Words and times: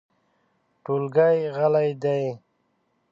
ټولګی 0.83 1.37
غلی 1.55 1.89
دی. 2.01 2.23